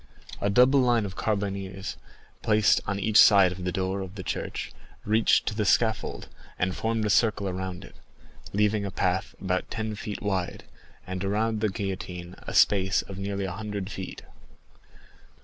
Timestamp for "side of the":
3.19-3.71